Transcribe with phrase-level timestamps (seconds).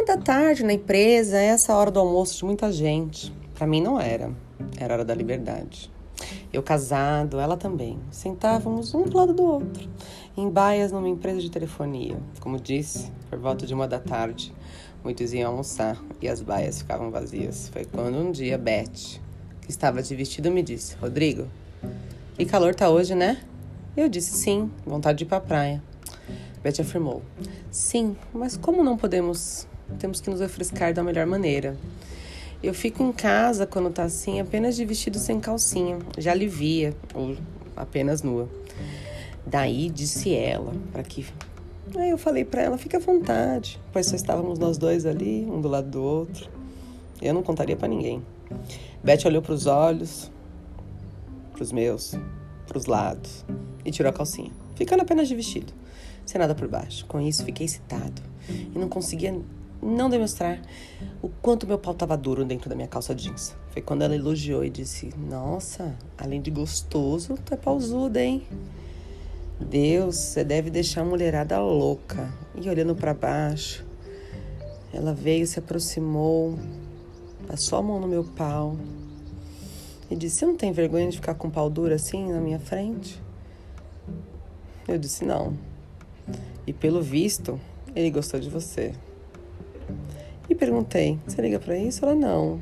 [0.00, 3.30] Uma da tarde na empresa, essa hora do almoço de muita gente.
[3.54, 4.32] Para mim não era.
[4.78, 5.92] Era hora da liberdade.
[6.50, 7.98] Eu casado, ela também.
[8.10, 9.86] Sentávamos um do lado do outro,
[10.34, 12.16] em baias numa empresa de telefonia.
[12.40, 14.54] Como disse, por volta de uma da tarde,
[15.04, 17.68] muitos iam almoçar e as baias ficavam vazias.
[17.68, 19.20] Foi quando um dia Beth,
[19.60, 21.46] que estava de vestido, me disse: Rodrigo,
[22.38, 23.42] que calor tá hoje, né?
[23.94, 25.82] Eu disse sim, vontade de ir pra praia.
[26.64, 27.20] Beth afirmou:
[27.70, 29.68] Sim, mas como não podemos?
[29.98, 31.76] Temos que nos refrescar da melhor maneira.
[32.62, 35.98] Eu fico em casa quando tá assim, apenas de vestido sem calcinha.
[36.18, 37.36] Já alivia, ou
[37.76, 38.48] apenas nua.
[39.46, 41.26] Daí disse ela, para que.
[41.96, 45.60] Aí eu falei para ela, fica à vontade, pois só estávamos nós dois ali, um
[45.60, 46.48] do lado do outro.
[47.20, 48.22] Eu não contaria para ninguém.
[49.02, 50.30] Beth olhou para os olhos,
[51.52, 52.14] para os meus,
[52.66, 53.44] para os lados
[53.84, 55.72] e tirou a calcinha, ficando apenas de vestido,
[56.24, 57.04] sem nada por baixo.
[57.06, 59.38] Com isso, fiquei excitado e não conseguia
[59.82, 60.60] não demonstrar
[61.22, 63.56] o quanto meu pau estava duro dentro da minha calça jeans.
[63.70, 68.42] Foi quando ela elogiou e disse: Nossa, além de gostoso, tu é pausuda, hein?
[69.58, 72.32] Deus, você deve deixar a mulherada louca.
[72.54, 73.84] E olhando para baixo,
[74.92, 76.58] ela veio, se aproximou,
[77.46, 78.76] passou a mão no meu pau
[80.10, 83.20] e disse: Você não tem vergonha de ficar com pau duro assim na minha frente?
[84.88, 85.56] Eu disse: Não.
[86.66, 87.60] E pelo visto,
[87.94, 88.94] ele gostou de você.
[90.60, 92.04] Perguntei: Você liga para isso?
[92.04, 92.60] Ela: Não.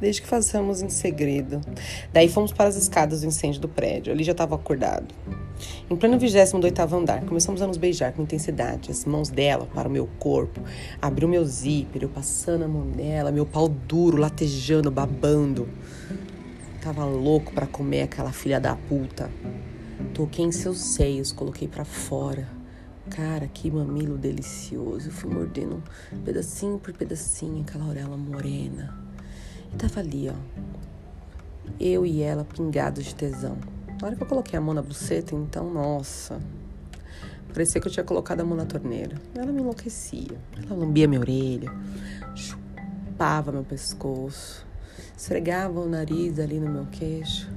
[0.00, 1.60] Desde que façamos em segredo.
[2.12, 4.12] Daí fomos para as escadas do incêndio do prédio.
[4.12, 5.12] Ali já estava acordado.
[5.90, 8.92] Em pleno 28 andar, começamos a nos beijar com intensidade.
[8.92, 10.62] As mãos dela para o meu corpo.
[11.02, 15.68] Abriu meu zíper, eu passando a mão dela, meu pau duro, latejando, babando.
[16.80, 19.28] Tava louco para comer aquela filha da puta.
[20.14, 22.59] Toquei em seus seios, coloquei para fora.
[23.10, 25.08] Cara, que mamilo delicioso.
[25.08, 25.82] Eu fui mordendo
[26.24, 28.96] pedacinho por pedacinho aquela orelha morena.
[29.72, 30.34] E tava ali, ó.
[31.78, 33.58] Eu e ela pingados de tesão.
[34.00, 36.40] Na hora que eu coloquei a mão na buceta, então, nossa.
[37.52, 39.20] Parecia que eu tinha colocado a mão na torneira.
[39.34, 40.38] Ela me enlouquecia.
[40.56, 41.70] Ela lambia minha orelha,
[42.34, 44.70] chupava meu pescoço
[45.20, 47.50] esfregava o nariz ali no meu queixo.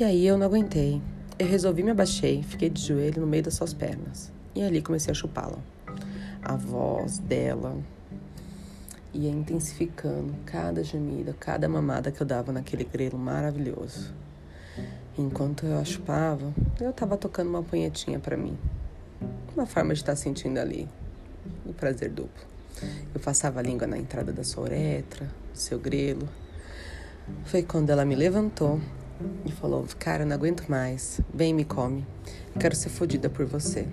[0.00, 1.02] E aí eu não aguentei.
[1.38, 4.32] Eu resolvi me abaixei, fiquei de joelho no meio das suas pernas.
[4.56, 5.58] E ali comecei a chupá-la.
[6.42, 7.78] A voz dela
[9.14, 14.12] ia intensificando cada gemida, cada mamada que eu dava naquele grelo maravilhoso.
[15.16, 18.58] Enquanto eu a chupava, eu tava tocando uma punhetinha para mim.
[19.54, 20.88] Uma forma de estar tá sentindo ali
[21.64, 22.46] o prazer duplo.
[23.14, 26.28] Eu passava a língua na entrada da sua uretra, seu grelo.
[27.44, 28.80] Foi quando ela me levantou
[29.44, 31.20] e falou: Cara, não aguento mais.
[31.32, 32.06] Vem me come.
[32.58, 33.86] Quero ser fodida por você.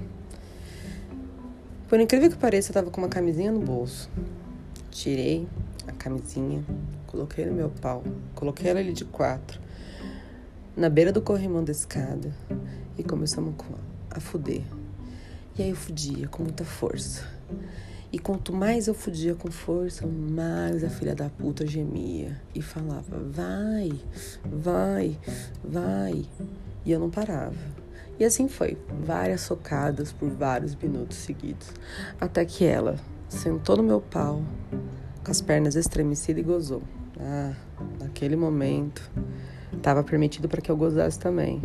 [1.88, 4.10] Por incrível que pareça, eu tava com uma camisinha no bolso.
[4.90, 5.48] Tirei
[5.88, 6.64] a camisinha,
[7.08, 8.04] coloquei no meu pau,
[8.34, 9.60] coloquei ela ali de quatro,
[10.76, 12.34] na beira do corrimão da escada
[12.98, 13.54] e começamos
[14.10, 14.64] a fuder.
[15.58, 17.24] E aí eu fudia com muita força.
[18.16, 23.20] E quanto mais eu fudia com força, mais a filha da puta gemia e falava:
[23.20, 23.92] vai,
[24.46, 25.20] vai,
[25.62, 26.26] vai.
[26.86, 27.58] E eu não parava.
[28.18, 31.68] E assim foi, várias socadas por vários minutos seguidos,
[32.18, 32.96] até que ela
[33.28, 34.42] sentou no meu pau,
[35.22, 36.84] com as pernas estremecidas e gozou.
[37.20, 37.54] Ah,
[38.00, 39.12] naquele momento,
[39.74, 41.62] estava permitido para que eu gozasse também.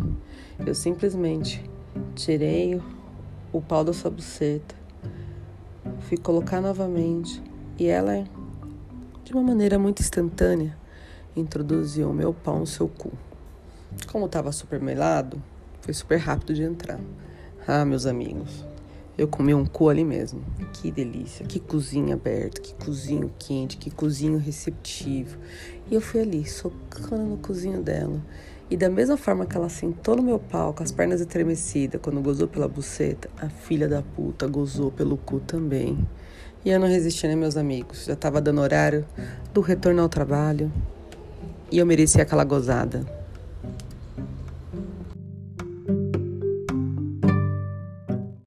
[0.66, 1.64] Eu simplesmente
[2.16, 2.82] tirei
[3.52, 4.79] o pau da sua buceta
[6.10, 7.40] Fui colocar novamente
[7.78, 8.24] e ela,
[9.22, 10.76] de uma maneira muito instantânea,
[11.36, 13.12] introduziu meu pau no seu cu.
[14.10, 15.40] Como estava super melado,
[15.80, 16.98] foi super rápido de entrar.
[17.64, 18.66] Ah, meus amigos,
[19.16, 20.42] eu comi um cu ali mesmo.
[20.72, 25.38] Que delícia, que cozinha aberta, que cozinho quente, que cozinho receptivo.
[25.88, 28.20] E eu fui ali, socando no cozinho dela.
[28.70, 32.20] E da mesma forma que ela sentou no meu pau, com as pernas estremecidas, quando
[32.20, 35.98] gozou pela buceta, a filha da puta gozou pelo cu também.
[36.64, 38.04] E eu não resisti, né, meus amigos?
[38.04, 39.04] Já tava dando horário
[39.52, 40.72] do retorno ao trabalho.
[41.68, 43.19] E eu merecia aquela gozada.